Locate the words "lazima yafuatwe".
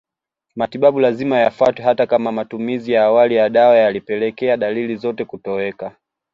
0.99-1.83